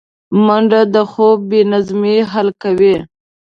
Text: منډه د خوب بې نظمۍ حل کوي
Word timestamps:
منډه 0.45 0.81
د 0.93 0.95
خوب 1.11 1.37
بې 1.49 1.61
نظمۍ 1.71 2.17
حل 2.31 2.49
کوي 2.61 2.95